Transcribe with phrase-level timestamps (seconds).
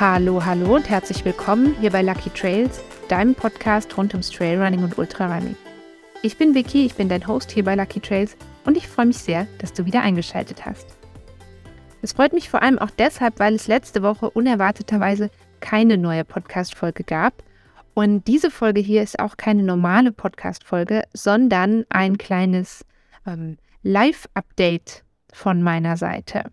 [0.00, 4.98] Hallo, hallo und herzlich willkommen hier bei Lucky Trails, deinem Podcast rund ums Trailrunning und
[4.98, 5.54] Ultrarunning.
[6.20, 9.18] Ich bin Vicky, ich bin dein Host hier bei Lucky Trails und ich freue mich
[9.18, 10.88] sehr, dass du wieder eingeschaltet hast.
[12.02, 17.04] Es freut mich vor allem auch deshalb, weil es letzte Woche unerwarteterweise keine neue Podcast-Folge
[17.04, 17.44] gab.
[17.94, 22.84] Und diese Folge hier ist auch keine normale Podcast-Folge, sondern ein kleines
[23.28, 26.50] ähm, Live-Update von meiner Seite.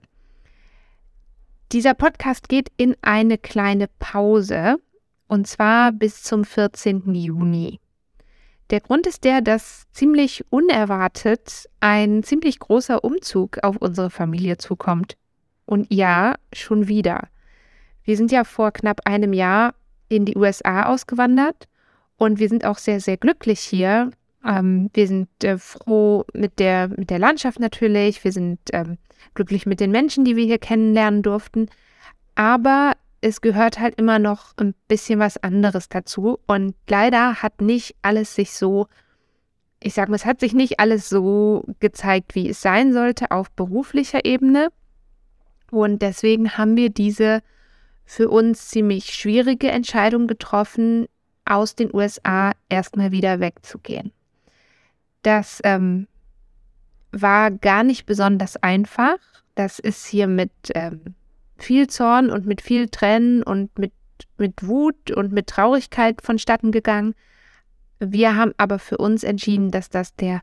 [1.71, 4.75] Dieser Podcast geht in eine kleine Pause
[5.29, 7.15] und zwar bis zum 14.
[7.15, 7.79] Juni.
[8.71, 15.15] Der Grund ist der, dass ziemlich unerwartet ein ziemlich großer Umzug auf unsere Familie zukommt.
[15.65, 17.29] Und ja, schon wieder.
[18.03, 19.73] Wir sind ja vor knapp einem Jahr
[20.09, 21.69] in die USA ausgewandert
[22.17, 24.11] und wir sind auch sehr, sehr glücklich hier.
[24.45, 28.23] Ähm, wir sind äh, froh mit der, mit der Landschaft natürlich.
[28.23, 28.97] Wir sind ähm,
[29.33, 31.69] glücklich mit den Menschen, die wir hier kennenlernen durften.
[32.35, 36.39] Aber es gehört halt immer noch ein bisschen was anderes dazu.
[36.47, 38.87] Und leider hat nicht alles sich so,
[39.79, 43.51] ich sag mal, es hat sich nicht alles so gezeigt, wie es sein sollte auf
[43.51, 44.69] beruflicher Ebene.
[45.69, 47.41] Und deswegen haben wir diese
[48.03, 51.07] für uns ziemlich schwierige Entscheidung getroffen,
[51.45, 54.11] aus den USA erstmal wieder wegzugehen.
[55.21, 56.07] Das ähm,
[57.11, 59.17] war gar nicht besonders einfach.
[59.55, 61.15] Das ist hier mit ähm,
[61.57, 63.93] viel Zorn und mit viel Tränen und mit,
[64.37, 67.13] mit Wut und mit Traurigkeit vonstatten gegangen.
[67.99, 70.41] Wir haben aber für uns entschieden, dass das der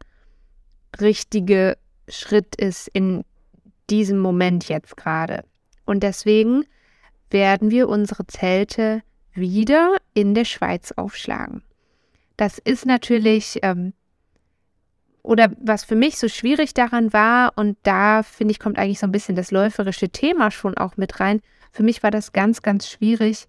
[1.01, 1.77] richtige
[2.09, 3.25] Schritt ist in
[3.91, 5.45] diesem Moment jetzt gerade.
[5.85, 6.65] Und deswegen
[7.31, 11.63] werden wir unsere Zelte wieder in der Schweiz aufschlagen.
[12.37, 13.93] Das ist natürlich ähm,
[15.29, 19.07] oder was für mich so schwierig daran war, und da finde ich, kommt eigentlich so
[19.07, 21.43] ein bisschen das läuferische Thema schon auch mit rein.
[21.71, 23.47] Für mich war das ganz, ganz schwierig,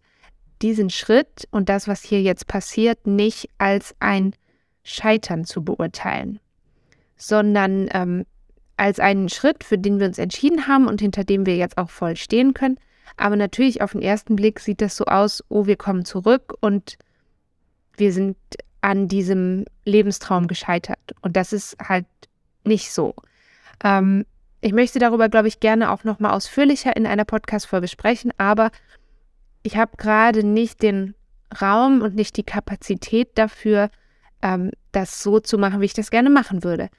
[0.61, 4.33] diesen Schritt und das, was hier jetzt passiert, nicht als ein
[4.83, 6.41] Scheitern zu beurteilen,
[7.15, 8.25] sondern ähm,
[8.75, 11.89] als einen Schritt, für den wir uns entschieden haben und hinter dem wir jetzt auch
[11.89, 12.77] voll stehen können.
[13.15, 16.97] Aber natürlich auf den ersten Blick sieht das so aus, oh, wir kommen zurück und
[17.95, 18.35] wir sind
[18.81, 20.99] an diesem Lebenstraum gescheitert.
[21.21, 22.05] Und das ist halt
[22.63, 23.13] nicht so.
[23.83, 24.25] Ähm,
[24.61, 28.71] ich möchte darüber, glaube ich, gerne auch nochmal ausführlicher in einer Podcast-Folge sprechen, aber
[29.63, 31.15] ich habe gerade nicht den
[31.61, 33.89] Raum und nicht die Kapazität dafür,
[34.41, 36.89] ähm, das so zu machen, wie ich das gerne machen würde.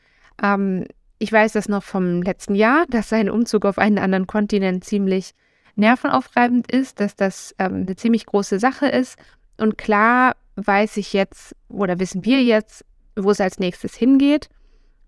[0.43, 0.87] Ähm,
[1.19, 5.35] ich weiß das noch vom letzten Jahr, dass ein Umzug auf einen anderen Kontinent ziemlich
[5.77, 9.19] nervenaufreibend ist, dass das ähm, eine ziemlich große Sache ist.
[9.59, 10.35] Und klar
[10.67, 12.85] weiß ich jetzt oder wissen wir jetzt,
[13.17, 14.49] wo es als nächstes hingeht.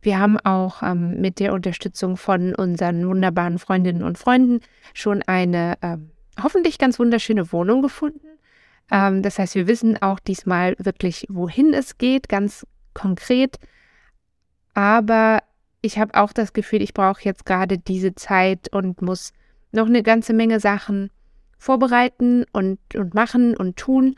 [0.01, 4.61] Wir haben auch ähm, mit der Unterstützung von unseren wunderbaren Freundinnen und Freunden
[4.95, 6.11] schon eine ähm,
[6.43, 8.27] hoffentlich ganz wunderschöne Wohnung gefunden.
[8.91, 13.59] Ähm, das heißt, wir wissen auch diesmal wirklich, wohin es geht, ganz konkret.
[14.75, 15.43] Aber
[15.83, 19.33] ich habe auch das Gefühl, ich brauche jetzt gerade diese Zeit und muss
[19.71, 21.11] noch eine ganze Menge Sachen
[21.59, 24.17] vorbereiten und, und machen und tun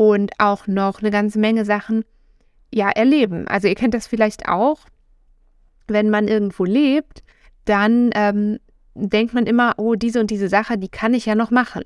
[0.00, 2.06] und auch noch eine ganze Menge Sachen
[2.72, 3.46] ja erleben.
[3.48, 4.86] Also ihr kennt das vielleicht auch,
[5.88, 7.22] wenn man irgendwo lebt,
[7.66, 8.60] dann ähm,
[8.94, 11.82] denkt man immer, oh, diese und diese Sache, die kann ich ja noch machen.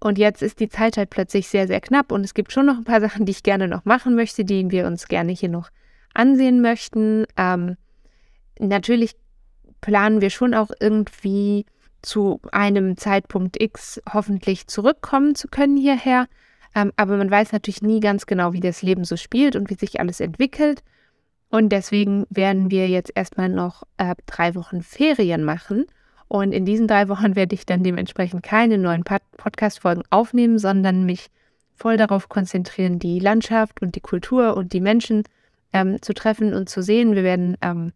[0.00, 2.76] Und jetzt ist die Zeit halt plötzlich sehr, sehr knapp und es gibt schon noch
[2.76, 5.70] ein paar Sachen, die ich gerne noch machen möchte, die wir uns gerne hier noch
[6.12, 7.24] ansehen möchten.
[7.36, 7.76] Ähm,
[8.58, 9.14] natürlich
[9.80, 11.66] planen wir schon auch irgendwie
[12.02, 16.26] zu einem Zeitpunkt X hoffentlich zurückkommen zu können hierher.
[16.74, 19.74] Ähm, aber man weiß natürlich nie ganz genau, wie das Leben so spielt und wie
[19.74, 20.82] sich alles entwickelt.
[21.50, 25.86] Und deswegen werden wir jetzt erstmal noch äh, drei Wochen Ferien machen.
[26.26, 31.30] Und in diesen drei Wochen werde ich dann dementsprechend keine neuen Podcast-Folgen aufnehmen, sondern mich
[31.76, 35.24] voll darauf konzentrieren, die Landschaft und die Kultur und die Menschen
[35.72, 37.14] ähm, zu treffen und zu sehen.
[37.14, 37.92] Wir werden ähm,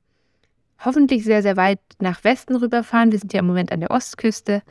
[0.84, 3.12] hoffentlich sehr, sehr weit nach Westen rüberfahren.
[3.12, 4.62] Wir sind ja im Moment an der Ostküste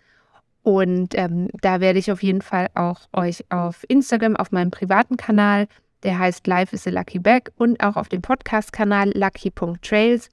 [0.67, 5.15] und ähm, da werde ich auf jeden Fall auch euch auf Instagram, auf meinem privaten
[5.15, 5.69] Kanal,
[6.03, 10.27] der heißt Life is a Lucky Bag, und auch auf dem Podcast-Kanal lucky.trails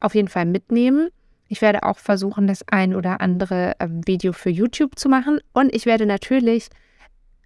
[0.00, 1.08] auf jeden Fall mitnehmen.
[1.48, 5.40] Ich werde auch versuchen, das ein oder andere ähm, Video für YouTube zu machen.
[5.54, 6.68] Und ich werde natürlich,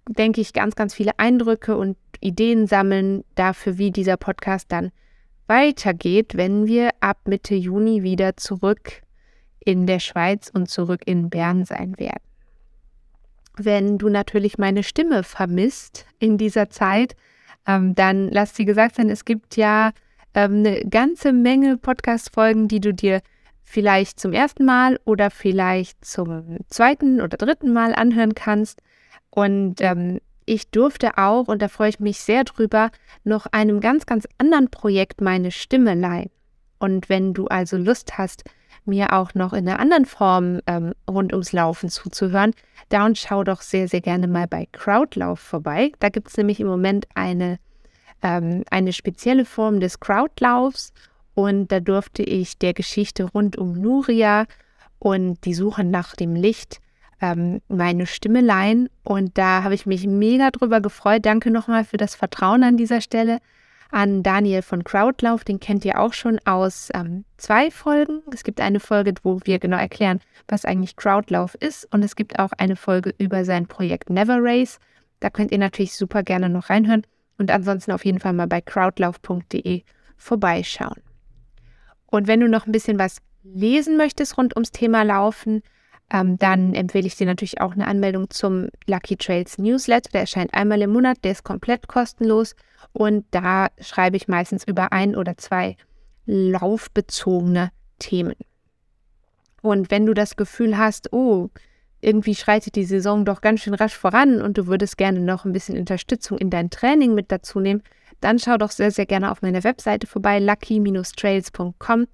[0.09, 4.91] denke ich, ganz, ganz viele Eindrücke und Ideen sammeln dafür, wie dieser Podcast dann
[5.47, 9.04] weitergeht, wenn wir ab Mitte Juni wieder zurück
[9.65, 12.21] in der Schweiz und zurück in Bern sein werden.
[13.57, 17.15] Wenn du natürlich meine Stimme vermisst in dieser Zeit,
[17.67, 19.91] ähm, dann lass dir gesagt sein, es gibt ja
[20.33, 23.21] ähm, eine ganze Menge Podcast-Folgen, die du dir
[23.63, 28.81] vielleicht zum ersten Mal oder vielleicht zum zweiten oder dritten Mal anhören kannst.
[29.31, 32.91] Und ähm, ich durfte auch, und da freue ich mich sehr drüber,
[33.23, 36.29] noch einem ganz, ganz anderen Projekt meine Stimme leihen.
[36.77, 38.43] Und wenn du also Lust hast,
[38.87, 42.53] mir auch noch in einer anderen Form ähm, rund ums Laufen zuzuhören,
[42.89, 45.91] dann schau doch sehr, sehr gerne mal bei Crowdlauf vorbei.
[45.99, 47.59] Da gibt es nämlich im Moment eine,
[48.21, 50.93] ähm, eine spezielle Form des Crowdlaufs
[51.33, 54.45] und da durfte ich der Geschichte rund um Nuria
[54.99, 56.79] und die Suche nach dem Licht
[57.21, 58.89] ähm, meine Stimme leihen.
[59.03, 61.25] Und da habe ich mich mega drüber gefreut.
[61.25, 63.39] Danke nochmal für das Vertrauen an dieser Stelle
[63.95, 65.45] an Daniel von Crowdlauf.
[65.45, 68.21] Den kennt ihr auch schon aus ähm, zwei Folgen.
[68.33, 70.19] Es gibt eine Folge, wo wir genau erklären,
[70.49, 71.87] was eigentlich Crowdlauf ist.
[71.93, 74.79] Und es gibt auch eine Folge über sein Projekt Never Race.
[75.21, 77.07] Da könnt ihr natürlich super gerne noch reinhören.
[77.37, 79.83] Und ansonsten auf jeden Fall mal bei crowdlauf.de
[80.17, 81.01] vorbeischauen.
[82.07, 85.63] Und wenn du noch ein bisschen was lesen möchtest rund ums Thema Laufen,
[86.11, 90.09] ähm, dann empfehle ich dir natürlich auch eine Anmeldung zum Lucky Trails Newsletter.
[90.11, 92.55] Der erscheint einmal im Monat, der ist komplett kostenlos
[92.93, 95.77] und da schreibe ich meistens über ein oder zwei
[96.25, 98.35] laufbezogene Themen.
[99.61, 101.49] Und wenn du das Gefühl hast, oh,
[102.01, 105.53] irgendwie schreitet die Saison doch ganz schön rasch voran und du würdest gerne noch ein
[105.53, 107.81] bisschen Unterstützung in dein Training mit dazu nehmen,
[108.21, 112.07] dann schau doch sehr, sehr gerne auf meiner Webseite vorbei, lucky-trails.com.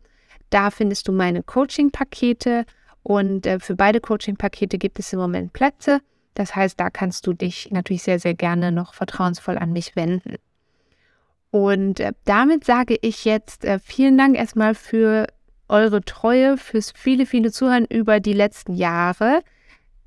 [0.49, 2.65] Da findest du meine Coaching-Pakete
[3.03, 6.01] und äh, für beide Coaching-Pakete gibt es im Moment Plätze.
[6.33, 10.35] Das heißt, da kannst du dich natürlich sehr, sehr gerne noch vertrauensvoll an mich wenden.
[11.49, 15.27] Und äh, damit sage ich jetzt äh, vielen Dank erstmal für
[15.67, 19.41] eure Treue, fürs viele, viele Zuhören über die letzten Jahre.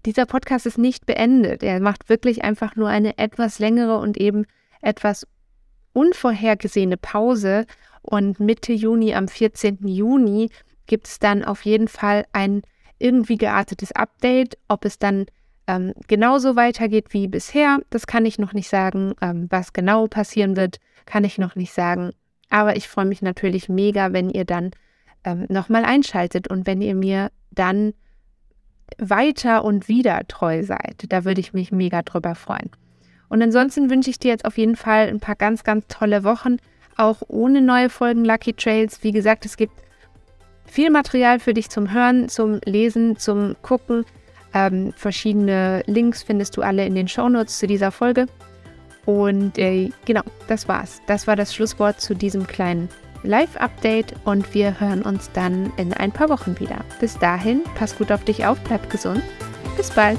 [0.06, 1.62] Dieser Podcast ist nicht beendet.
[1.62, 4.47] Er macht wirklich einfach nur eine etwas längere und eben
[4.81, 5.26] etwas
[5.93, 7.67] unvorhergesehene Pause.
[8.02, 9.79] Und Mitte Juni, am 14.
[9.87, 10.50] Juni,
[10.87, 12.62] gibt es dann auf jeden Fall ein
[12.99, 14.58] irgendwie geartetes Update.
[14.69, 15.26] Ob es dann
[15.67, 19.14] ähm, genauso weitergeht wie bisher, das kann ich noch nicht sagen.
[19.20, 22.12] Ähm, was genau passieren wird, kann ich noch nicht sagen.
[22.50, 24.70] Aber ich freue mich natürlich mega, wenn ihr dann
[25.25, 27.94] ähm, nochmal einschaltet und wenn ihr mir dann
[28.99, 31.05] weiter und wieder treu seid.
[31.08, 32.70] Da würde ich mich mega drüber freuen.
[33.29, 36.58] Und ansonsten wünsche ich dir jetzt auf jeden Fall ein paar ganz, ganz tolle Wochen,
[36.97, 39.02] auch ohne neue Folgen Lucky Trails.
[39.02, 39.73] Wie gesagt, es gibt
[40.64, 44.05] viel Material für dich zum Hören, zum Lesen, zum Gucken.
[44.52, 48.26] Ähm, verschiedene Links findest du alle in den Shownotes zu dieser Folge.
[49.06, 51.02] Und äh, genau, das war's.
[51.06, 52.88] Das war das Schlusswort zu diesem kleinen
[53.22, 56.84] Live-Update und wir hören uns dann in ein paar Wochen wieder.
[57.00, 59.22] Bis dahin, pass gut auf dich auf, bleib gesund.
[59.76, 60.19] Bis bald.